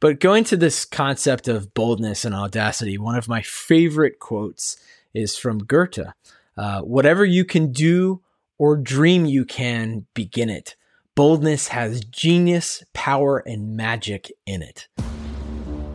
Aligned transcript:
But 0.00 0.18
going 0.18 0.44
to 0.44 0.56
this 0.56 0.86
concept 0.86 1.46
of 1.46 1.74
boldness 1.74 2.24
and 2.24 2.34
audacity, 2.34 2.96
one 2.96 3.16
of 3.16 3.28
my 3.28 3.42
favorite 3.42 4.18
quotes 4.18 4.78
is 5.12 5.36
from 5.36 5.58
Goethe. 5.58 5.98
Uh, 6.56 6.80
Whatever 6.80 7.24
you 7.26 7.44
can 7.44 7.70
do 7.70 8.22
or 8.58 8.78
dream 8.78 9.26
you 9.26 9.44
can, 9.44 10.06
begin 10.14 10.48
it. 10.48 10.74
Boldness 11.14 11.68
has 11.68 12.02
genius, 12.02 12.82
power, 12.94 13.38
and 13.40 13.76
magic 13.76 14.32
in 14.46 14.62
it. 14.62 14.88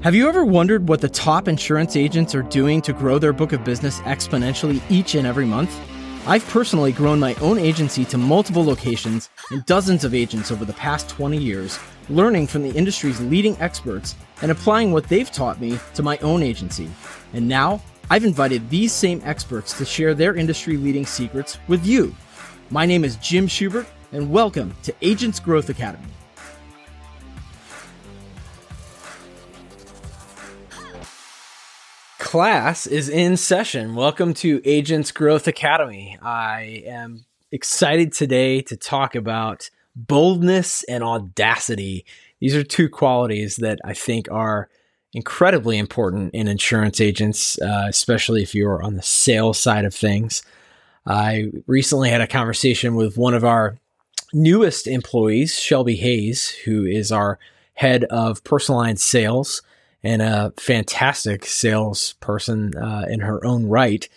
Have 0.02 0.14
you 0.14 0.30
ever 0.30 0.46
wondered 0.46 0.88
what 0.88 1.02
the 1.02 1.10
top 1.10 1.48
insurance 1.48 1.96
agents 1.96 2.36
are 2.36 2.44
doing 2.44 2.84
to 2.84 2.94
grow 2.94 3.18
their 3.18 3.34
book 3.34 3.54
of 3.54 3.64
business 3.64 4.02
exponentially 4.02 4.80
each 4.92 5.16
and 5.16 5.26
every 5.26 5.46
month? 5.46 5.76
I've 6.28 6.48
personally 6.48 6.92
grown 6.92 7.20
my 7.20 7.36
own 7.36 7.60
agency 7.60 8.04
to 8.06 8.18
multiple 8.18 8.66
locations 8.66 9.30
and 9.52 9.64
dozens 9.68 10.04
of 10.04 10.16
agents 10.16 10.52
over 10.52 10.66
the 10.66 10.74
past 10.74 11.08
20 11.08 11.38
years, 11.38 11.78
learning 12.10 12.48
from 12.48 12.64
the 12.64 12.76
industry's 12.76 13.22
leading 13.22 13.56
experts 13.62 14.16
and 14.42 14.50
applying 14.50 14.92
what 14.92 15.08
they've 15.08 15.32
taught 15.32 15.62
me 15.62 15.78
to 15.94 16.02
my 16.02 16.18
own 16.20 16.42
agency. 16.42 16.90
And 17.34 17.48
now, 17.48 17.80
I've 18.10 18.26
invited 18.26 18.72
these 18.72 18.92
same 18.92 19.22
experts 19.24 19.78
to 19.78 19.86
share 19.86 20.16
their 20.16 20.36
industry 20.36 20.78
leading 20.78 21.06
secrets 21.06 21.60
with 21.68 21.86
you. 21.86 22.16
My 22.72 22.88
name 22.88 23.04
is 23.04 23.18
Jim 23.18 23.46
Schubert, 23.46 23.86
and 24.12 24.32
welcome 24.32 24.76
to 24.82 24.96
Agents 25.04 25.40
Growth 25.40 25.70
Academy. 25.70 26.08
Class 32.36 32.86
is 32.86 33.08
in 33.08 33.38
session. 33.38 33.96
Welcome 33.96 34.34
to 34.34 34.62
Agents 34.66 35.14
Growth 35.14 35.48
Academy. 35.48 36.18
I 36.22 36.84
am 36.86 37.24
excited 37.50 38.12
today 38.12 38.60
to 38.64 38.76
talk 38.76 39.16
about 39.16 39.70
boldness 39.96 40.84
and 40.84 41.02
audacity. 41.02 42.06
These 42.42 42.54
are 42.54 42.62
two 42.62 42.90
qualities 42.90 43.56
that 43.62 43.80
I 43.86 43.94
think 43.94 44.30
are 44.30 44.68
incredibly 45.14 45.78
important 45.78 46.36
in 46.36 46.50
insurance 46.50 47.00
agents, 47.00 47.58
uh, 47.62 47.86
especially 47.88 48.44
if 48.44 48.54
you're 48.54 48.84
on 48.84 48.96
the 48.96 49.02
sales 49.02 49.58
side 49.58 49.86
of 49.86 49.96
things. 49.96 50.44
I 51.08 51.54
recently 51.68 52.10
had 52.10 52.20
a 52.20 52.28
conversation 52.28 52.96
with 52.96 53.18
one 53.18 53.34
of 53.34 53.46
our 53.46 53.78
newest 54.34 54.88
employees, 54.88 55.58
Shelby 55.58 55.96
Hayes, 55.96 56.50
who 56.50 56.84
is 56.84 57.14
our 57.14 57.40
head 57.76 58.04
of 58.04 58.44
personal 58.44 58.82
line 58.82 58.98
sales 58.98 59.62
and 60.06 60.22
a 60.22 60.54
fantastic 60.58 61.48
salesperson 61.48 62.78
uh, 62.78 63.06
in 63.10 63.22
her 63.22 63.44
own 63.44 63.66
right. 63.66 64.08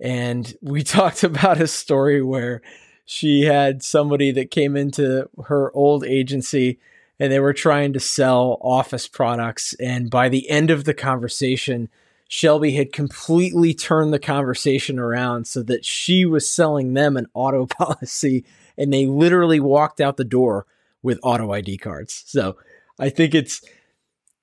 And 0.00 0.56
we 0.62 0.82
talked 0.82 1.22
about 1.22 1.60
a 1.60 1.66
story 1.66 2.22
where 2.22 2.62
she 3.04 3.42
had 3.42 3.82
somebody 3.82 4.30
that 4.32 4.50
came 4.50 4.74
into 4.74 5.28
her 5.44 5.70
old 5.74 6.04
agency 6.04 6.78
and 7.20 7.30
they 7.30 7.40
were 7.40 7.52
trying 7.52 7.92
to 7.92 8.00
sell 8.00 8.56
office 8.62 9.06
products. 9.06 9.74
And 9.74 10.10
by 10.10 10.30
the 10.30 10.48
end 10.48 10.70
of 10.70 10.84
the 10.84 10.94
conversation, 10.94 11.90
Shelby 12.28 12.72
had 12.72 12.92
completely 12.92 13.74
turned 13.74 14.14
the 14.14 14.18
conversation 14.18 14.98
around 14.98 15.46
so 15.46 15.62
that 15.64 15.84
she 15.84 16.24
was 16.24 16.48
selling 16.48 16.94
them 16.94 17.18
an 17.18 17.26
auto 17.34 17.66
policy 17.78 18.46
and 18.78 18.90
they 18.90 19.04
literally 19.04 19.60
walked 19.60 20.00
out 20.00 20.16
the 20.16 20.24
door 20.24 20.64
with 21.02 21.20
auto 21.22 21.52
ID 21.52 21.76
cards. 21.76 22.24
So 22.26 22.56
I 22.98 23.10
think 23.10 23.34
it's, 23.34 23.60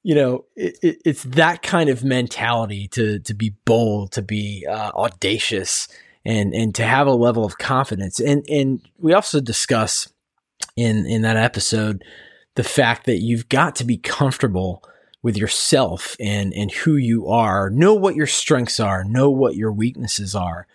you 0.06 0.14
know, 0.14 0.46
it, 0.56 0.78
it, 0.84 1.02
it's 1.04 1.24
that 1.24 1.64
kind 1.64 1.90
of 1.90 2.04
mentality 2.04 2.88
to, 2.90 3.18
to 3.18 3.34
be 3.34 3.56
bold, 3.66 4.12
to 4.12 4.22
be 4.22 4.64
uh, 4.70 4.92
audacious 4.94 5.88
and, 6.24 6.54
and 6.54 6.76
to 6.76 6.84
have 6.84 7.08
a 7.08 7.12
level 7.16 7.44
of 7.44 7.58
confidence. 7.58 8.20
And, 8.20 8.46
and 8.48 8.88
we 9.00 9.14
also 9.14 9.42
discuss 9.42 10.08
in, 10.78 11.08
in 11.08 11.24
that 11.24 11.38
episode, 11.38 12.04
the 12.54 12.64
fact 12.64 13.08
that 13.08 13.18
you've 13.18 13.50
got 13.50 13.76
to 13.78 13.84
be 13.84 13.98
comfortable 13.98 14.84
with 15.24 15.38
yourself 15.38 16.16
and, 16.20 16.54
and 16.54 16.72
who 16.72 16.98
you 16.98 17.28
are, 17.28 17.72
know 17.72 17.96
what 17.96 18.14
your 18.14 18.28
strengths 18.28 18.80
are, 18.80 19.04
know 19.04 19.32
what 19.32 19.56
your 19.56 19.72
weaknesses 19.72 20.36
are. 20.36 20.68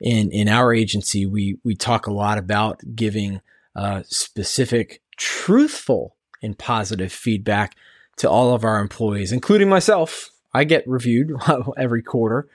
In, 0.00 0.32
in 0.32 0.48
our 0.48 0.72
agency, 0.72 1.26
we, 1.26 1.58
we 1.62 1.74
talk 1.74 2.06
a 2.06 2.12
lot 2.12 2.38
about 2.38 2.80
giving 2.96 3.42
uh, 3.76 4.02
specific, 4.06 5.02
truthful, 5.18 6.16
and 6.42 6.56
positive 6.58 7.12
feedback 7.12 7.76
to 8.16 8.28
all 8.28 8.54
of 8.54 8.64
our 8.64 8.80
employees, 8.80 9.32
including 9.32 9.68
myself. 9.68 10.30
I 10.54 10.64
get 10.64 10.86
reviewed 10.86 11.32
every 11.76 12.02
quarter. 12.02 12.48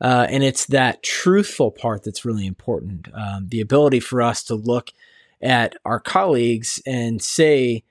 Uh, 0.00 0.26
and 0.30 0.42
it's 0.42 0.66
that 0.66 1.02
truthful 1.02 1.70
part 1.70 2.04
that's 2.04 2.24
really 2.24 2.46
important. 2.46 3.08
Um, 3.12 3.48
the 3.48 3.60
ability 3.60 4.00
for 4.00 4.22
us 4.22 4.42
to 4.44 4.54
look 4.54 4.92
at 5.42 5.76
our 5.84 6.00
colleagues 6.00 6.82
and 6.86 7.20
say 7.20 7.84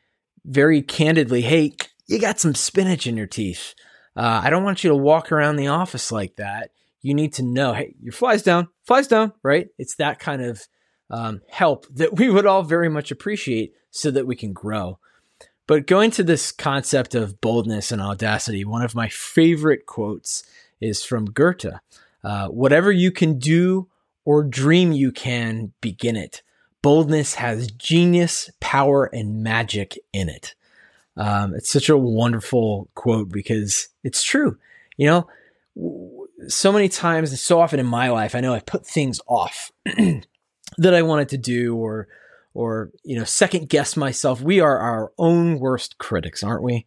very 0.46 0.81
candidly, 0.81 1.42
hey, 1.42 1.74
you 2.08 2.20
got 2.20 2.40
some 2.40 2.56
spinach 2.56 3.06
in 3.06 3.18
your 3.18 3.28
teeth. 3.28 3.76
Uh, 4.16 4.41
I 4.44 4.50
don't 4.50 4.64
want 4.64 4.84
you 4.84 4.90
to 4.90 4.96
walk 4.96 5.31
around 5.31 5.56
the 5.56 5.68
office 5.68 6.12
like 6.12 6.36
that. 6.38 6.72
You 7.02 7.14
need 7.14 7.34
to 7.34 7.44
know, 7.44 7.74
hey, 7.74 7.96
your 8.02 8.12
fly's 8.12 8.44
down, 8.44 8.68
fly's 8.84 9.08
down, 9.08 9.31
right? 9.44 9.68
It's 9.78 9.96
that 9.96 10.20
kind 10.20 10.41
of 10.41 10.68
um, 11.09 11.41
help 11.47 11.86
that 11.96 12.18
we 12.18 12.30
would 12.30 12.46
all 12.46 12.64
very 12.64 12.90
much 12.90 13.12
appreciate 13.12 13.74
so 13.91 14.12
that 14.12 14.28
we 14.28 14.36
can 14.36 14.53
grow. 14.53 15.00
But 15.69 15.85
going 15.85 16.09
to 16.12 16.24
this 16.24 16.52
concept 16.52 17.13
of 17.13 17.40
boldness 17.41 17.91
and 17.91 18.02
audacity, 18.02 18.66
one 18.66 18.81
of 18.81 18.96
my 18.96 19.07
favorite 19.07 19.85
quotes 19.85 20.44
is 20.81 21.03
from 21.03 21.25
Goethe. 21.25 21.75
Uh, 22.24 22.47
Whatever 22.47 22.91
you 22.91 23.12
can 23.12 23.38
do 23.38 23.88
or 24.25 24.41
dream 24.41 24.94
you 24.94 25.12
can, 25.12 25.72
begin 25.79 26.16
it. 26.16 26.41
Boldness 26.81 27.35
has 27.35 27.69
genius, 27.69 28.50
power, 28.59 29.06
and 29.13 29.44
magic 29.44 30.00
in 30.12 30.28
it. 30.28 30.56
Um, 31.16 31.53
it's 31.53 31.69
such 31.69 31.88
a 31.88 31.96
wonderful 31.96 32.90
quote 32.96 33.29
because 33.29 33.90
it's 34.03 34.24
true. 34.24 34.58
You 34.97 35.06
know, 35.06 35.28
so 36.47 36.72
many 36.72 36.90
times 36.90 37.29
and 37.29 37.38
so 37.38 37.62
often 37.62 37.79
in 37.79 37.85
my 37.85 38.09
life, 38.09 38.34
I 38.34 38.40
know 38.40 38.56
I 38.56 38.59
put 38.59 38.88
things 38.88 39.22
off 39.28 39.72
that 39.85 40.96
I 40.96 41.03
wanted 41.03 41.29
to 41.29 41.38
do 41.38 41.75
or 41.75 42.08
or 42.53 42.91
you 43.03 43.17
know 43.17 43.23
second 43.23 43.69
guess 43.69 43.95
myself 43.95 44.41
we 44.41 44.59
are 44.59 44.77
our 44.77 45.11
own 45.17 45.59
worst 45.59 45.97
critics 45.97 46.43
aren't 46.43 46.63
we? 46.63 46.85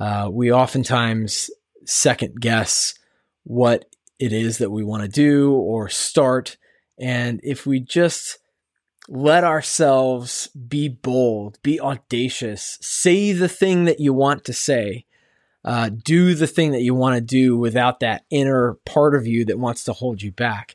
Uh, 0.00 0.28
we 0.30 0.52
oftentimes 0.52 1.50
second 1.84 2.40
guess 2.40 2.94
what 3.44 3.84
it 4.18 4.32
is 4.32 4.58
that 4.58 4.70
we 4.70 4.82
want 4.82 5.02
to 5.02 5.08
do 5.08 5.52
or 5.52 5.88
start. 5.88 6.56
And 6.98 7.40
if 7.42 7.66
we 7.66 7.80
just 7.80 8.38
let 9.08 9.44
ourselves 9.44 10.48
be 10.48 10.88
bold 10.88 11.58
be 11.62 11.78
audacious 11.78 12.78
say 12.80 13.32
the 13.32 13.48
thing 13.48 13.84
that 13.84 14.00
you 14.00 14.14
want 14.14 14.44
to 14.44 14.52
say 14.52 15.04
uh, 15.64 15.90
do 15.90 16.34
the 16.34 16.46
thing 16.46 16.72
that 16.72 16.82
you 16.82 16.94
want 16.94 17.14
to 17.14 17.20
do 17.20 17.56
without 17.56 18.00
that 18.00 18.24
inner 18.30 18.74
part 18.86 19.14
of 19.14 19.26
you 19.26 19.44
that 19.44 19.58
wants 19.58 19.84
to 19.84 19.92
hold 19.92 20.22
you 20.22 20.32
back 20.32 20.74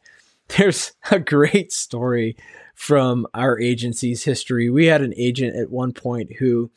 there's 0.58 0.94
a 1.12 1.20
great 1.20 1.72
story 1.72 2.38
from 2.76 3.28
our 3.34 3.60
agency's 3.60 4.24
history. 4.24 4.70
We 4.70 4.86
had 4.86 5.02
an 5.02 5.14
agent 5.18 5.56
at 5.56 5.70
one 5.70 5.94
point 5.94 6.38
who 6.40 6.72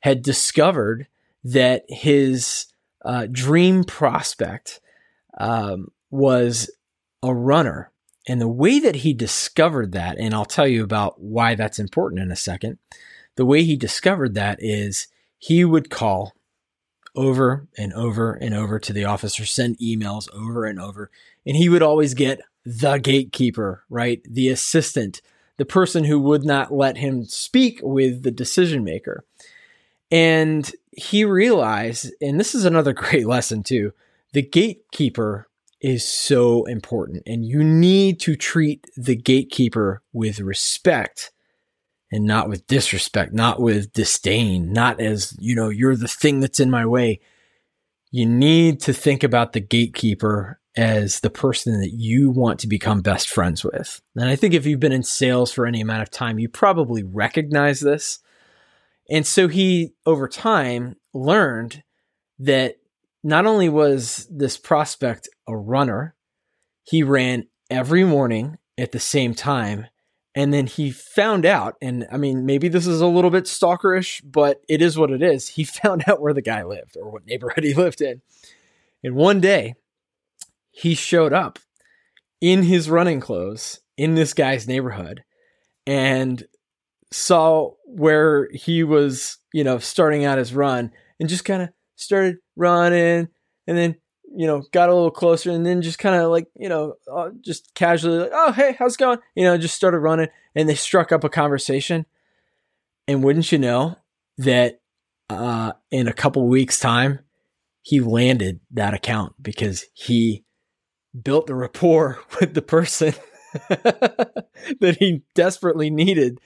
had 0.00 0.22
discovered 0.22 1.06
that 1.44 1.84
his 1.88 2.66
uh, 3.04 3.26
dream 3.30 3.84
prospect 3.84 4.80
um, 5.38 5.90
was 6.10 6.70
a 7.22 7.34
runner. 7.34 7.90
And 8.28 8.40
the 8.40 8.48
way 8.48 8.78
that 8.78 8.96
he 8.96 9.12
discovered 9.12 9.92
that, 9.92 10.18
and 10.18 10.34
I'll 10.34 10.44
tell 10.44 10.68
you 10.68 10.84
about 10.84 11.20
why 11.20 11.54
that's 11.54 11.78
important 11.78 12.20
in 12.20 12.30
a 12.30 12.36
second, 12.36 12.78
the 13.36 13.46
way 13.46 13.64
he 13.64 13.76
discovered 13.76 14.34
that 14.34 14.58
is 14.60 15.08
he 15.38 15.64
would 15.64 15.90
call 15.90 16.34
over 17.16 17.66
and 17.76 17.92
over 17.92 18.34
and 18.34 18.54
over 18.54 18.78
to 18.78 18.92
the 18.92 19.04
officer, 19.04 19.44
send 19.44 19.78
emails 19.78 20.32
over 20.34 20.64
and 20.64 20.78
over, 20.78 21.10
and 21.44 21.56
he 21.56 21.68
would 21.68 21.82
always 21.82 22.14
get 22.14 22.40
the 22.64 22.98
gatekeeper, 22.98 23.84
right? 23.88 24.20
The 24.28 24.48
assistant 24.48 25.20
the 25.60 25.66
person 25.66 26.04
who 26.04 26.18
would 26.18 26.42
not 26.42 26.72
let 26.72 26.96
him 26.96 27.22
speak 27.26 27.80
with 27.82 28.22
the 28.22 28.30
decision 28.30 28.82
maker. 28.82 29.26
And 30.10 30.72
he 30.90 31.22
realized, 31.26 32.10
and 32.18 32.40
this 32.40 32.54
is 32.54 32.64
another 32.64 32.92
great 32.94 33.26
lesson 33.26 33.62
too, 33.62 33.92
the 34.32 34.40
gatekeeper 34.40 35.48
is 35.82 36.08
so 36.08 36.64
important 36.64 37.24
and 37.26 37.44
you 37.44 37.62
need 37.62 38.20
to 38.20 38.36
treat 38.36 38.86
the 38.96 39.16
gatekeeper 39.16 40.00
with 40.14 40.40
respect 40.40 41.30
and 42.10 42.24
not 42.24 42.48
with 42.48 42.66
disrespect, 42.66 43.34
not 43.34 43.60
with 43.60 43.92
disdain, 43.92 44.72
not 44.72 44.98
as, 44.98 45.36
you 45.38 45.54
know, 45.54 45.68
you're 45.68 45.94
the 45.94 46.08
thing 46.08 46.40
that's 46.40 46.58
in 46.58 46.70
my 46.70 46.86
way. 46.86 47.20
You 48.10 48.24
need 48.24 48.80
to 48.80 48.94
think 48.94 49.22
about 49.22 49.52
the 49.52 49.60
gatekeeper 49.60 50.58
as 50.76 51.20
the 51.20 51.30
person 51.30 51.80
that 51.80 51.92
you 51.92 52.30
want 52.30 52.60
to 52.60 52.68
become 52.68 53.00
best 53.00 53.28
friends 53.28 53.64
with. 53.64 54.00
And 54.14 54.28
I 54.28 54.36
think 54.36 54.54
if 54.54 54.66
you've 54.66 54.80
been 54.80 54.92
in 54.92 55.02
sales 55.02 55.52
for 55.52 55.66
any 55.66 55.80
amount 55.80 56.02
of 56.02 56.10
time, 56.10 56.38
you 56.38 56.48
probably 56.48 57.02
recognize 57.02 57.80
this. 57.80 58.20
And 59.10 59.26
so 59.26 59.48
he, 59.48 59.94
over 60.06 60.28
time, 60.28 60.96
learned 61.12 61.82
that 62.38 62.76
not 63.24 63.46
only 63.46 63.68
was 63.68 64.28
this 64.30 64.56
prospect 64.56 65.28
a 65.48 65.56
runner, 65.56 66.14
he 66.84 67.02
ran 67.02 67.48
every 67.68 68.04
morning 68.04 68.58
at 68.78 68.92
the 68.92 69.00
same 69.00 69.34
time 69.34 69.86
And 70.34 70.54
then 70.54 70.66
he 70.66 70.92
found 70.92 71.44
out, 71.44 71.76
and 71.82 72.06
I 72.10 72.16
mean, 72.16 72.46
maybe 72.46 72.68
this 72.68 72.86
is 72.86 73.00
a 73.00 73.06
little 73.06 73.30
bit 73.30 73.44
stalkerish, 73.44 74.22
but 74.24 74.62
it 74.68 74.80
is 74.80 74.96
what 74.96 75.10
it 75.10 75.22
is. 75.22 75.48
He 75.48 75.64
found 75.82 76.04
out 76.06 76.20
where 76.20 76.32
the 76.32 76.42
guy 76.42 76.62
lived 76.62 76.96
or 76.96 77.10
what 77.10 77.26
neighborhood 77.26 77.64
he 77.64 77.74
lived 77.74 78.00
in. 78.00 78.22
And 79.02 79.14
one 79.16 79.40
day, 79.40 79.74
he 80.70 80.94
showed 80.94 81.32
up 81.32 81.58
in 82.40 82.62
his 82.62 82.88
running 82.88 83.20
clothes 83.20 83.80
in 83.96 84.14
this 84.14 84.34
guy's 84.34 84.66
neighborhood 84.66 85.22
and 85.86 86.44
saw 87.12 87.72
where 87.84 88.48
he 88.52 88.84
was, 88.84 89.38
you 89.52 89.64
know, 89.64 89.78
starting 89.78 90.24
out 90.24 90.38
his 90.38 90.54
run 90.54 90.92
and 91.18 91.28
just 91.28 91.44
kind 91.44 91.62
of 91.62 91.70
started 91.96 92.36
running 92.56 93.28
and 93.66 93.76
then 93.76 93.96
you 94.32 94.46
know, 94.46 94.62
got 94.72 94.88
a 94.88 94.94
little 94.94 95.10
closer 95.10 95.50
and 95.50 95.66
then 95.66 95.82
just 95.82 95.98
kind 95.98 96.14
of 96.14 96.30
like, 96.30 96.46
you 96.54 96.68
know, 96.68 96.94
uh, 97.12 97.30
just 97.44 97.74
casually 97.74 98.18
like, 98.18 98.30
oh, 98.32 98.52
hey, 98.52 98.76
how's 98.78 98.94
it 98.94 98.98
going? 98.98 99.18
You 99.34 99.44
know, 99.44 99.58
just 99.58 99.74
started 99.74 99.98
running 99.98 100.28
and 100.54 100.68
they 100.68 100.76
struck 100.76 101.10
up 101.10 101.24
a 101.24 101.28
conversation. 101.28 102.06
And 103.08 103.24
wouldn't 103.24 103.50
you 103.50 103.58
know 103.58 103.96
that 104.38 104.80
uh, 105.28 105.72
in 105.90 106.06
a 106.06 106.12
couple 106.12 106.46
weeks' 106.46 106.78
time, 106.78 107.20
he 107.82 107.98
landed 108.00 108.60
that 108.70 108.94
account 108.94 109.34
because 109.42 109.84
he 109.94 110.44
built 111.22 111.46
the 111.46 111.54
rapport 111.54 112.20
with 112.40 112.54
the 112.54 112.62
person 112.62 113.14
that 113.68 114.96
he 114.98 115.22
desperately 115.34 115.90
needed 115.90 116.40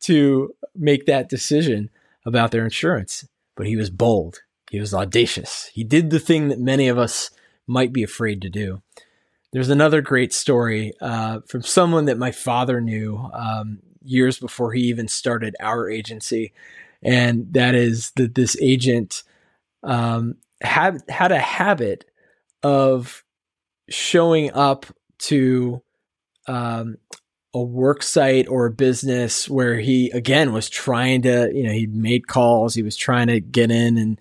to 0.00 0.54
make 0.74 1.06
that 1.06 1.28
decision 1.28 1.90
about 2.24 2.50
their 2.50 2.64
insurance. 2.64 3.26
But 3.56 3.66
he 3.66 3.76
was 3.76 3.90
bold 3.90 4.40
he 4.70 4.80
was 4.80 4.94
audacious. 4.94 5.70
He 5.72 5.84
did 5.84 6.10
the 6.10 6.20
thing 6.20 6.48
that 6.48 6.58
many 6.58 6.88
of 6.88 6.98
us 6.98 7.30
might 7.66 7.92
be 7.92 8.02
afraid 8.02 8.42
to 8.42 8.50
do. 8.50 8.82
There's 9.52 9.70
another 9.70 10.02
great 10.02 10.32
story 10.32 10.92
uh, 11.00 11.40
from 11.46 11.62
someone 11.62 12.04
that 12.04 12.18
my 12.18 12.32
father 12.32 12.80
knew 12.80 13.30
um, 13.32 13.78
years 14.02 14.38
before 14.38 14.72
he 14.72 14.82
even 14.82 15.08
started 15.08 15.56
our 15.60 15.88
agency, 15.88 16.52
and 17.02 17.52
that 17.54 17.74
is 17.74 18.12
that 18.16 18.34
this 18.34 18.56
agent 18.60 19.22
um, 19.82 20.36
had 20.60 21.02
had 21.08 21.32
a 21.32 21.38
habit 21.38 22.04
of 22.62 23.24
showing 23.88 24.52
up 24.52 24.86
to 25.18 25.82
um, 26.46 26.96
a 27.54 27.62
work 27.62 28.02
site 28.02 28.48
or 28.48 28.66
a 28.66 28.70
business 28.70 29.48
where 29.48 29.78
he 29.78 30.10
again 30.10 30.52
was 30.52 30.68
trying 30.68 31.22
to 31.22 31.50
you 31.52 31.62
know 31.62 31.72
he 31.72 31.86
made 31.86 32.26
calls 32.26 32.74
he 32.74 32.82
was 32.82 32.96
trying 32.96 33.26
to 33.26 33.40
get 33.40 33.70
in 33.70 33.96
and 33.96 34.20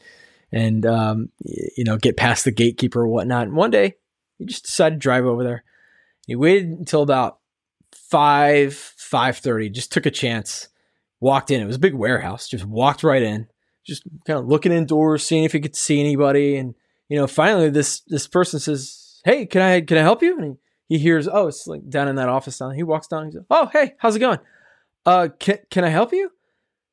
and 0.51 0.85
um, 0.85 1.29
you 1.39 1.83
know 1.83 1.97
get 1.97 2.17
past 2.17 2.45
the 2.45 2.51
gatekeeper 2.51 3.01
or 3.01 3.07
whatnot. 3.07 3.47
And 3.47 3.55
one 3.55 3.71
day 3.71 3.95
he 4.37 4.45
just 4.45 4.65
decided 4.65 4.95
to 4.95 4.99
drive 4.99 5.25
over 5.25 5.43
there. 5.43 5.63
He 6.25 6.35
waited 6.35 6.69
until 6.69 7.01
about 7.01 7.39
five 7.93 8.73
five 8.75 9.37
thirty. 9.37 9.69
Just 9.69 9.91
took 9.91 10.05
a 10.05 10.11
chance. 10.11 10.69
Walked 11.19 11.49
in. 11.49 11.61
It 11.61 11.65
was 11.65 11.77
a 11.77 11.79
big 11.79 11.95
warehouse. 11.95 12.47
Just 12.47 12.65
walked 12.65 13.03
right 13.03 13.23
in. 13.23 13.47
Just 13.85 14.03
kind 14.25 14.39
of 14.39 14.47
looking 14.47 14.71
indoors, 14.71 15.23
seeing 15.23 15.45
if 15.45 15.53
he 15.53 15.59
could 15.59 15.75
see 15.75 15.99
anybody. 15.99 16.57
And 16.57 16.75
you 17.09 17.17
know, 17.17 17.27
finally 17.27 17.69
this 17.69 18.01
this 18.07 18.27
person 18.27 18.59
says, 18.59 19.06
"Hey, 19.27 19.45
can 19.45 19.61
I 19.61 19.81
can 19.81 19.97
I 19.97 20.01
help 20.01 20.23
you?" 20.23 20.37
And 20.37 20.57
he, 20.87 20.97
he 20.97 21.03
hears, 21.03 21.27
"Oh, 21.27 21.47
it's 21.47 21.67
like 21.67 21.89
down 21.89 22.07
in 22.07 22.15
that 22.15 22.29
office 22.29 22.57
down." 22.57 22.73
He 22.75 22.83
walks 22.83 23.07
down. 23.07 23.25
He 23.25 23.31
says, 23.33 23.43
"Oh, 23.49 23.69
hey, 23.73 23.95
how's 23.99 24.15
it 24.15 24.19
going? 24.19 24.39
Uh, 25.05 25.27
can 25.39 25.59
can 25.69 25.83
I 25.83 25.89
help 25.89 26.13
you?" 26.13 26.31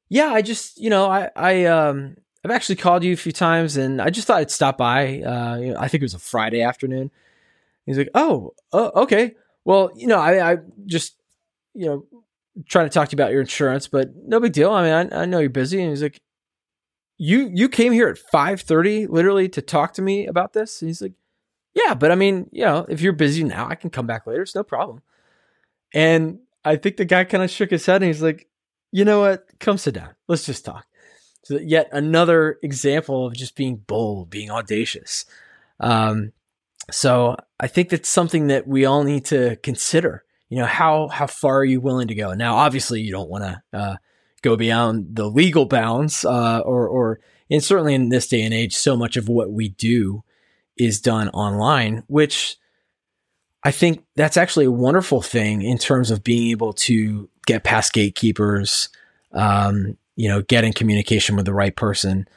Yeah, 0.09 0.29
I 0.33 0.43
just 0.43 0.79
you 0.81 0.91
know 0.91 1.07
I 1.07 1.31
I 1.37 1.65
um 1.67 2.17
I've 2.45 2.51
actually 2.51 2.77
called 2.77 3.05
you 3.05 3.13
a 3.13 3.17
few 3.17 3.33
times, 3.33 3.77
and 3.77 4.03
I 4.03 4.11
just 4.11 4.27
thought 4.27 4.39
I'd 4.39 4.51
stop 4.51 4.77
by. 4.77 5.23
Uh, 5.23 5.57
you 5.57 5.73
know, 5.73 5.79
I 5.79 5.89
think 5.89 6.03
it 6.03 6.05
was 6.05 6.15
a 6.15 6.19
Friday 6.19 6.61
afternoon. 6.61 7.11
He's 7.87 7.99
like, 7.99 8.11
"Oh, 8.15 8.55
uh, 8.73 8.91
okay. 8.97 9.35
Well, 9.65 9.91
you 9.97 10.07
know, 10.07 10.19
I, 10.19 10.53
I 10.53 10.57
just, 10.87 11.17
you 11.75 11.87
know, 11.87 12.07
trying 12.69 12.87
to 12.87 12.91
talk 12.91 13.09
to 13.09 13.17
you 13.17 13.17
about 13.17 13.33
your 13.33 13.41
insurance, 13.41 13.89
but 13.89 14.11
no 14.27 14.41
big 14.41 14.53
deal. 14.53 14.73
I 14.73 14.83
mean, 14.83 15.13
I, 15.13 15.23
I 15.23 15.25
know 15.27 15.39
you're 15.39 15.51
busy." 15.51 15.81
And 15.81 15.91
he's 15.91 16.03
like, 16.03 16.19
"You 17.17 17.51
you 17.53 17.69
came 17.69 17.93
here 17.93 18.09
at 18.09 18.19
five 18.19 18.61
thirty, 18.61 19.07
literally, 19.07 19.49
to 19.51 19.63
talk 19.63 19.95
to 19.95 20.03
me 20.03 20.27
about 20.27 20.53
this?" 20.53 20.83
And 20.83 20.89
he's 20.89 21.01
like, 21.03 21.15
"Yeah, 21.75 21.95
but 21.95 22.11
I 22.11 22.15
mean, 22.15 22.49
you 22.53 22.65
know, 22.65 22.87
if 22.89 23.01
you're 23.01 23.13
busy 23.13 23.45
now, 23.45 23.69
I 23.69 23.75
can 23.75 23.91
come 23.91 24.07
back 24.07 24.27
later. 24.27 24.43
It's 24.43 24.55
no 24.55 24.65
problem." 24.65 25.03
And 25.93 26.41
I 26.65 26.77
think 26.77 26.97
the 26.97 27.05
guy 27.05 27.25
kind 27.25 27.43
of 27.43 27.51
shook 27.51 27.71
his 27.71 27.87
head 27.87 28.03
and 28.03 28.07
he's 28.07 28.23
like, 28.23 28.49
"You 28.93 29.05
know 29.05 29.21
what? 29.21 29.47
Come 29.61 29.79
sit 29.79 29.95
down. 29.95 30.11
Let's 30.29 30.47
just 30.47 30.65
talk." 30.65 30.87
So 31.45 31.59
yet 31.59 31.89
another 31.93 32.59
example 32.63 33.27
of 33.27 33.37
just 33.37 33.55
being 33.55 33.77
bold, 33.77 34.31
being 34.31 34.51
audacious. 34.51 35.27
Um, 35.79 36.33
so 36.91 37.37
I 37.61 37.67
think 37.67 37.91
that's 37.91 38.09
something 38.09 38.47
that 38.49 38.67
we 38.67 38.85
all 38.87 39.05
need 39.05 39.27
to 39.27 39.57
consider. 39.57 40.25
You 40.49 40.59
know, 40.59 40.67
how 40.67 41.09
how 41.09 41.27
far 41.27 41.59
are 41.59 41.65
you 41.65 41.81
willing 41.81 42.09
to 42.09 42.15
go? 42.15 42.33
Now, 42.35 42.57
obviously, 42.57 43.01
you 43.01 43.13
don't 43.13 43.31
want 43.31 43.45
to 43.45 43.63
uh, 43.73 43.97
go 44.43 44.57
beyond 44.57 45.17
the 45.17 45.29
legal 45.29 45.67
bounds, 45.67 46.25
uh, 46.25 46.61
or 46.61 46.89
or 46.89 47.21
and 47.51 47.63
certainly 47.63 47.95
in 47.95 48.09
this 48.09 48.29
day 48.29 48.43
and 48.43 48.55
age, 48.55 48.75
so 48.75 48.97
much 48.97 49.17
of 49.17 49.29
what 49.29 49.51
we 49.51 49.71
do 49.71 50.23
is 50.79 51.01
done 51.01 51.29
online, 51.31 52.03
which 52.07 52.57
I 53.63 53.71
think 53.71 54.05
that's 54.17 54.37
actually 54.37 54.67
a 54.67 54.71
wonderful 54.71 55.23
thing 55.23 55.63
in 55.63 55.79
terms 55.79 56.11
of 56.11 56.23
being 56.23 56.51
able 56.51 56.73
to 56.75 57.29
get 57.47 57.65
past 57.65 57.93
gatekeepers, 57.93 58.91
um, 59.33 59.97
you 60.17 60.29
know, 60.29 60.43
get 60.43 60.65
in 60.65 60.73
communication 60.73 61.37
with 61.37 61.47
the 61.47 61.55
right 61.55 61.75
person. 61.75 62.29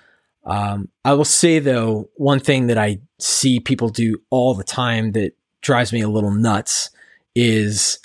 Um, 0.46 0.90
I 1.04 1.14
will 1.14 1.26
say 1.26 1.60
though, 1.60 2.10
one 2.16 2.40
thing 2.40 2.68
that 2.68 2.78
I 2.78 3.00
see 3.20 3.60
people 3.60 3.90
do 3.90 4.22
all 4.30 4.54
the 4.54 4.64
time 4.64 5.12
that 5.12 5.34
drives 5.62 5.92
me 5.92 6.02
a 6.02 6.10
little 6.10 6.32
nuts 6.32 6.90
is, 7.36 8.00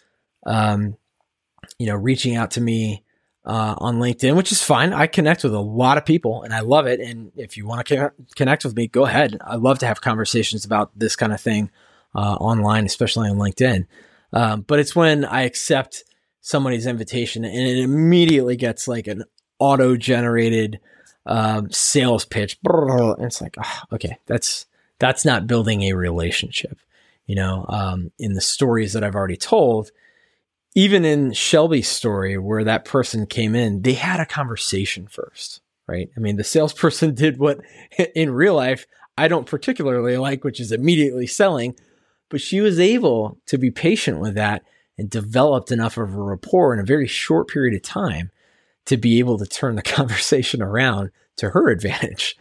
um, 0.45 0.97
you 1.79 1.87
know, 1.87 1.95
reaching 1.95 2.35
out 2.35 2.51
to 2.53 2.61
me 2.61 3.02
uh, 3.45 3.75
on 3.79 3.99
LinkedIn, 3.99 4.37
which 4.37 4.53
is 4.53 4.63
fine. 4.63 4.93
I 4.93 5.07
connect 5.07 5.43
with 5.45 5.55
a 5.55 5.61
lot 5.61 5.99
of 5.99 6.05
people 6.05 6.43
and 6.43 6.55
I 6.55 6.61
love 6.61 6.87
it. 6.87 7.01
And 7.01 7.33
if 7.37 7.57
you 7.57 7.67
want 7.67 7.87
to 7.87 8.13
connect 8.37 8.65
with 8.65 8.77
me, 8.77 8.87
go 8.87 9.05
ahead. 9.05 9.39
I 9.41 9.57
love 9.57 9.79
to 9.81 9.87
have 9.87 10.01
conversations 10.01 10.65
about 10.65 10.97
this 10.97 11.17
kind 11.17 11.33
of 11.33 11.41
thing 11.41 11.71
uh, 12.15 12.35
online, 12.35 12.87
especially 12.87 13.29
on 13.29 13.39
LinkedIn. 13.39 13.87
Um, 14.33 14.63
but 14.63 14.79
it's 14.79 14.95
when 14.95 15.25
I 15.25 15.43
accept 15.43 16.05
somebody's 16.41 16.87
invitation 16.87 17.45
and 17.45 17.55
it 17.55 17.79
immediately 17.79 18.57
gets 18.57 18.87
like 18.87 19.07
an 19.07 19.25
auto 19.59 19.97
generated 19.97 20.81
um, 21.27 21.71
sales 21.71 22.25
pitch. 22.25 22.59
And 22.65 23.25
it's 23.25 23.41
like, 23.41 23.57
oh, 23.63 23.81
okay, 23.93 24.19
that's 24.27 24.67
that's 24.99 25.25
not 25.25 25.47
building 25.47 25.83
a 25.83 25.95
relationship. 25.95 26.79
You 27.27 27.37
know, 27.37 27.67
um, 27.69 28.11
in 28.19 28.35
the 28.35 28.41
stories 28.41 28.93
that 28.93 29.05
I've 29.05 29.15
already 29.15 29.37
told, 29.37 29.91
even 30.75 31.05
in 31.05 31.33
Shelby's 31.33 31.89
story 31.89 32.39
where 32.39 32.65
that 32.65 32.85
person 32.85 33.27
came 33.27 33.55
in, 33.55 33.83
they 33.83 33.95
had 33.95 34.21
a 34.21 34.27
conversation 34.27 35.07
first, 35.07 35.61
right? 35.87 36.11
I 36.17 36.21
mean, 36.21 36.37
the 36.37 36.45
salesperson 36.45 37.15
did 37.15 37.39
what 37.39 37.61
in 38.15 38.31
real 38.31 38.55
life 38.55 38.87
I 39.19 39.29
don't 39.29 39.47
particularly 39.47 40.17
like, 40.17 40.45
which 40.45 40.61
is 40.61 40.73
immediately 40.73 41.27
selling, 41.27 41.77
but 42.31 42.41
she 42.41 42.61
was 42.61 42.81
able 42.81 43.39
to 43.47 43.59
be 43.59 43.71
patient 43.71 44.21
with 44.21 44.35
that 44.35 44.65
and 44.97 45.11
developed 45.11 45.71
enough 45.71 45.97
of 45.99 46.15
a 46.15 46.23
rapport 46.23 46.73
in 46.73 46.81
a 46.81 46.85
very 46.85 47.07
short 47.07 47.49
period 47.49 47.75
of 47.75 47.83
time 47.83 48.31
to 48.87 48.97
be 48.97 49.19
able 49.19 49.39
to 49.39 49.47
turn 49.47 49.77
the 49.77 49.83
conversation 49.83 50.63
around 50.63 51.11
to 51.37 51.51
her 51.51 51.69
advantage. 51.69 52.37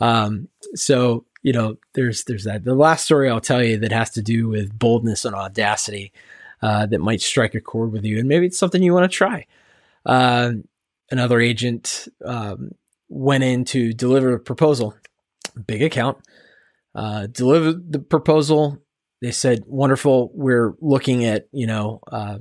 Um, 0.00 0.48
so 0.74 1.24
you 1.42 1.52
know, 1.52 1.76
there's 1.94 2.24
there's 2.24 2.44
that. 2.44 2.64
The 2.64 2.74
last 2.74 3.04
story 3.04 3.30
I'll 3.30 3.40
tell 3.40 3.62
you 3.62 3.78
that 3.78 3.92
has 3.92 4.10
to 4.10 4.22
do 4.22 4.48
with 4.48 4.76
boldness 4.76 5.24
and 5.24 5.34
audacity 5.34 6.12
uh, 6.62 6.86
that 6.86 7.00
might 7.00 7.20
strike 7.20 7.54
a 7.54 7.60
chord 7.60 7.92
with 7.92 8.04
you, 8.04 8.18
and 8.18 8.28
maybe 8.28 8.46
it's 8.46 8.58
something 8.58 8.82
you 8.82 8.94
want 8.94 9.10
to 9.10 9.16
try. 9.16 9.46
Uh, 10.04 10.52
another 11.10 11.40
agent 11.40 12.08
um, 12.24 12.72
went 13.08 13.44
in 13.44 13.64
to 13.66 13.92
deliver 13.92 14.34
a 14.34 14.40
proposal, 14.40 14.94
big 15.66 15.82
account, 15.82 16.18
uh, 16.94 17.26
delivered 17.26 17.92
the 17.92 17.98
proposal. 17.98 18.78
They 19.20 19.32
said, 19.32 19.64
"Wonderful. 19.66 20.30
We're 20.34 20.74
looking 20.80 21.24
at 21.24 21.48
you 21.52 21.66
know 21.66 22.00
uh, 22.10 22.38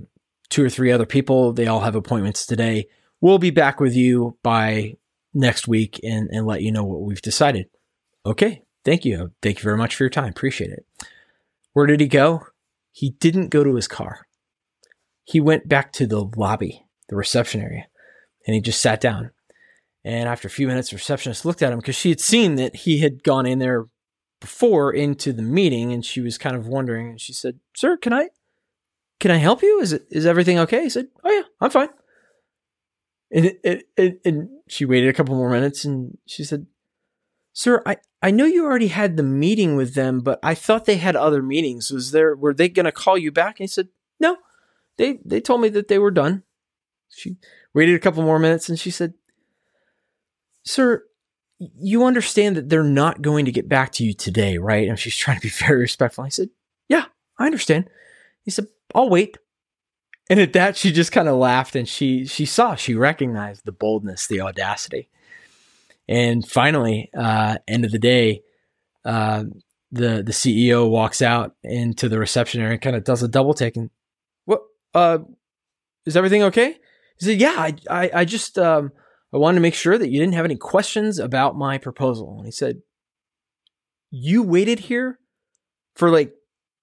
two 0.49 0.63
or 0.63 0.69
three 0.69 0.91
other 0.91 1.05
people. 1.05 1.53
They 1.53 1.67
all 1.67 1.81
have 1.81 1.95
appointments 1.95 2.45
today 2.45 2.87
we'll 3.21 3.39
be 3.39 3.51
back 3.51 3.79
with 3.79 3.95
you 3.95 4.37
by 4.43 4.95
next 5.33 5.67
week 5.67 5.99
and, 6.03 6.29
and 6.31 6.45
let 6.45 6.61
you 6.61 6.71
know 6.71 6.83
what 6.83 7.01
we've 7.01 7.21
decided. 7.21 7.67
Okay. 8.25 8.63
Thank 8.83 9.05
you. 9.05 9.31
Thank 9.41 9.57
you 9.57 9.63
very 9.63 9.77
much 9.77 9.95
for 9.95 10.03
your 10.03 10.09
time. 10.09 10.29
Appreciate 10.29 10.71
it. 10.71 10.85
Where 11.73 11.85
did 11.85 11.99
he 11.99 12.07
go? 12.07 12.45
He 12.97 13.11
didn't 13.11 13.49
go 13.49 13.63
to 13.63 13.75
his 13.75 13.87
car. 13.87 14.25
He 15.23 15.39
went 15.39 15.69
back 15.69 15.91
to 15.93 16.07
the 16.07 16.27
lobby, 16.35 16.83
the 17.09 17.15
reception 17.15 17.61
area, 17.61 17.85
and 18.47 18.55
he 18.55 18.59
just 18.59 18.81
sat 18.81 18.99
down. 18.99 19.29
And 20.03 20.27
after 20.27 20.47
a 20.47 20.51
few 20.51 20.65
minutes, 20.65 20.89
the 20.89 20.95
receptionist 20.95 21.45
looked 21.45 21.61
at 21.61 21.71
him 21.71 21.77
because 21.77 21.95
she 21.95 22.09
had 22.09 22.19
seen 22.19 22.55
that 22.55 22.75
he 22.75 22.97
had 22.97 23.23
gone 23.23 23.45
in 23.45 23.59
there 23.59 23.85
before 24.41 24.91
into 24.91 25.31
the 25.31 25.43
meeting 25.43 25.93
and 25.93 26.03
she 26.03 26.21
was 26.21 26.39
kind 26.39 26.55
of 26.55 26.67
wondering 26.67 27.09
and 27.09 27.21
she 27.21 27.33
said, 27.33 27.59
Sir, 27.75 27.97
can 27.97 28.13
I 28.13 28.29
can 29.19 29.29
I 29.29 29.37
help 29.37 29.61
you? 29.61 29.79
Is 29.79 29.93
it 29.93 30.07
is 30.09 30.25
everything 30.25 30.57
okay? 30.57 30.81
He 30.81 30.89
said, 30.89 31.09
Oh 31.23 31.31
yeah, 31.31 31.43
I'm 31.61 31.69
fine. 31.69 31.89
And, 33.29 33.45
it, 33.63 33.83
it, 33.95 34.21
and 34.25 34.49
she 34.67 34.85
waited 34.85 35.09
a 35.09 35.13
couple 35.13 35.35
more 35.35 35.51
minutes 35.51 35.85
and 35.85 36.17
she 36.25 36.43
said, 36.43 36.65
Sir, 37.53 37.83
I, 37.85 37.97
I 38.21 38.31
know 38.31 38.45
you 38.45 38.65
already 38.65 38.87
had 38.87 39.15
the 39.15 39.23
meeting 39.23 39.75
with 39.75 39.93
them, 39.93 40.21
but 40.21 40.39
I 40.41 40.55
thought 40.55 40.85
they 40.85 40.97
had 40.97 41.15
other 41.15 41.43
meetings. 41.43 41.91
Was 41.91 42.11
there, 42.11 42.35
were 42.35 42.53
they 42.53 42.67
going 42.67 42.85
to 42.85 42.91
call 42.91 43.17
you 43.17 43.31
back? 43.31 43.59
And 43.59 43.65
he 43.65 43.67
said, 43.67 43.89
No, 44.19 44.37
they 44.97 45.19
they 45.23 45.39
told 45.39 45.61
me 45.61 45.69
that 45.69 45.87
they 45.87 45.99
were 45.99 46.11
done. 46.11 46.43
She 47.09 47.37
waited 47.73 47.95
a 47.95 47.99
couple 47.99 48.23
more 48.23 48.39
minutes 48.39 48.67
and 48.69 48.79
she 48.79 48.91
said, 48.91 49.13
"Sir, 50.63 51.03
you 51.59 52.03
understand 52.03 52.57
that 52.57 52.69
they're 52.69 52.83
not 52.83 53.21
going 53.21 53.45
to 53.45 53.51
get 53.51 53.69
back 53.69 53.91
to 53.93 54.03
you 54.03 54.13
today, 54.13 54.57
right?" 54.57 54.87
And 54.87 54.99
she's 54.99 55.15
trying 55.17 55.37
to 55.37 55.43
be 55.43 55.49
very 55.49 55.79
respectful. 55.79 56.23
I 56.23 56.29
said, 56.29 56.49
"Yeah, 56.89 57.05
I 57.37 57.45
understand." 57.45 57.89
He 58.43 58.51
said, 58.51 58.67
"I'll 58.93 59.09
wait." 59.09 59.37
And 60.29 60.39
at 60.41 60.53
that, 60.53 60.75
she 60.75 60.91
just 60.91 61.13
kind 61.13 61.29
of 61.29 61.37
laughed 61.37 61.75
and 61.75 61.87
she 61.87 62.25
she 62.25 62.45
saw, 62.45 62.75
she 62.75 62.95
recognized 62.95 63.63
the 63.63 63.71
boldness, 63.71 64.27
the 64.27 64.41
audacity. 64.41 65.09
And 66.07 66.47
finally, 66.47 67.09
uh, 67.17 67.57
end 67.67 67.85
of 67.85 67.91
the 67.91 67.99
day, 67.99 68.41
uh, 69.03 69.43
the 69.91 70.23
the 70.23 70.31
CEO 70.31 70.89
walks 70.89 71.21
out 71.21 71.55
into 71.63 72.09
the 72.09 72.19
reception 72.19 72.61
area 72.61 72.73
and 72.73 72.81
kind 72.81 72.95
of 72.95 73.03
does 73.03 73.23
a 73.23 73.27
double 73.27 73.53
take 73.53 73.77
and 73.77 73.89
what 74.45 74.61
uh 74.93 75.19
is 76.05 76.17
everything 76.17 76.43
okay? 76.43 76.77
He 77.19 77.25
said, 77.25 77.39
Yeah, 77.39 77.55
I 77.57 77.75
I, 77.89 78.11
I 78.13 78.25
just 78.25 78.57
um 78.57 78.91
I 79.33 79.37
wanted 79.37 79.55
to 79.55 79.61
make 79.61 79.73
sure 79.73 79.97
that 79.97 80.09
you 80.09 80.19
didn't 80.19 80.35
have 80.35 80.45
any 80.45 80.55
questions 80.55 81.19
about 81.19 81.57
my 81.57 81.77
proposal. 81.77 82.37
And 82.37 82.45
he 82.45 82.51
said, 82.51 82.81
You 84.09 84.43
waited 84.43 84.79
here 84.79 85.19
for 85.95 86.09
like 86.09 86.33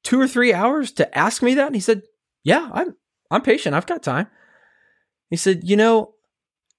two 0.03 0.21
or 0.21 0.29
three 0.29 0.53
hours 0.53 0.93
to 0.93 1.19
ask 1.19 1.43
me 1.43 1.55
that? 1.55 1.67
And 1.67 1.75
he 1.75 1.81
said, 1.81 2.03
Yeah, 2.43 2.71
I'm 2.73 2.97
I'm 3.31 3.43
patient. 3.43 3.75
I've 3.75 3.87
got 3.87 4.03
time. 4.03 4.29
He 5.31 5.37
said, 5.37 5.69
You 5.69 5.77
know, 5.77 6.15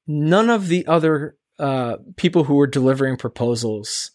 none 0.08 0.50
of 0.50 0.68
the 0.70 0.88
other 0.88 1.38
uh, 1.60 1.98
people 2.16 2.44
who 2.44 2.56
were 2.56 2.68
delivering 2.68 3.18
proposals 3.18 4.12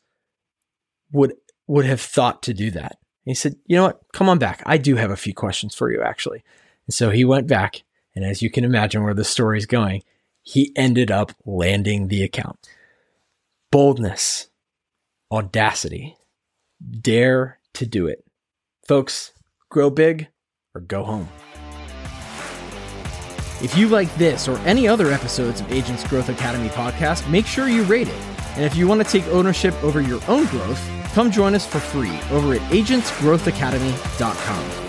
would 1.12 1.35
would 1.66 1.87
have 1.87 2.00
thought 2.00 2.42
to 2.44 2.54
do 2.54 2.70
that. 2.73 2.99
he 3.25 3.35
said, 3.35 3.56
"You 3.66 3.76
know 3.76 3.85
what? 3.85 4.00
Come 4.12 4.28
on 4.28 4.38
back. 4.38 4.62
I 4.66 4.76
do 4.76 4.97
have 4.97 5.11
a 5.11 5.16
few 5.16 5.35
questions 5.35 5.75
for 5.75 5.90
you, 5.90 6.02
actually." 6.02 6.42
And 6.87 6.94
so 6.94 7.11
he 7.11 7.25
went 7.25 7.47
back, 7.47 7.82
and 8.14 8.25
as 8.25 8.42
you 8.42 8.50
can 8.50 8.64
imagine, 8.64 9.02
where 9.02 9.14
the 9.14 9.25
story's 9.25 9.66
going, 9.66 10.02
he 10.42 10.73
ended 10.76 11.11
up 11.11 11.32
landing 11.44 12.09
the 12.09 12.23
account. 12.23 12.68
Boldness, 13.70 14.49
audacity, 15.30 16.16
dare 17.00 17.59
to 17.75 17.87
do 17.87 18.06
it, 18.06 18.25
folks. 18.87 19.32
Grow 19.68 19.90
big 19.90 20.28
or 20.75 20.80
go 20.80 21.04
home. 21.04 21.28
If 23.62 23.76
you 23.76 23.88
like 23.88 24.14
this 24.14 24.49
or 24.49 24.57
any 24.61 24.88
other 24.88 25.12
episodes 25.12 25.61
of 25.61 25.71
Agents 25.71 26.02
Growth 26.09 26.31
Academy 26.31 26.71
podcast, 26.71 27.29
make 27.29 27.45
sure 27.47 27.69
you 27.69 27.83
rate 27.83 28.09
it. 28.09 28.14
And 28.57 28.64
if 28.64 28.75
you 28.75 28.88
want 28.88 29.05
to 29.05 29.11
take 29.11 29.26
ownership 29.29 29.75
over 29.85 30.00
your 30.00 30.23
own 30.29 30.47
growth, 30.47 30.81
come 31.12 31.31
join 31.31 31.55
us 31.55 31.67
for 31.67 31.79
free 31.79 32.19
over 32.31 32.55
at 32.55 32.62
agentsgrowthacademy.com. 32.71 34.79